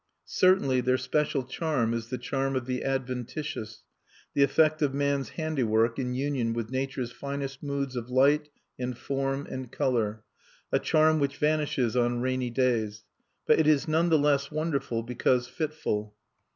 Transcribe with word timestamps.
Certainly, 0.25 0.81
their 0.81 0.97
special 0.97 1.43
charm 1.43 1.93
is 1.93 2.09
the 2.09 2.17
charm 2.17 2.55
of 2.55 2.65
the 2.65 2.83
adventitious, 2.83 3.83
the 4.33 4.41
effect 4.41 4.81
of 4.81 4.95
man's 4.95 5.29
handiwork 5.37 5.99
in 5.99 6.15
union 6.15 6.53
with 6.53 6.71
Nature's 6.71 7.11
finest 7.11 7.61
moods 7.61 7.95
of 7.95 8.09
light 8.09 8.49
and 8.79 8.97
form 8.97 9.45
and 9.47 9.71
color, 9.71 10.23
a 10.71 10.79
charm 10.79 11.19
which 11.19 11.37
vanishes 11.37 11.95
on 11.95 12.19
rainy 12.19 12.49
days; 12.49 13.03
but 13.45 13.59
it 13.59 13.67
is 13.67 13.87
none 13.87 14.09
the 14.09 14.17
less 14.17 14.49
wonderful 14.49 15.03
because 15.03 15.47
fitful. 15.47 16.15